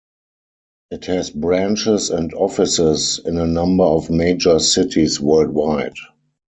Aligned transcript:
It 0.89 1.05
has 1.05 1.29
branches 1.29 2.09
and 2.09 2.33
offices 2.33 3.19
in 3.23 3.37
a 3.37 3.45
number 3.45 3.83
of 3.83 4.09
major 4.09 4.57
cities 4.57 5.19
worldwide. 5.21 5.93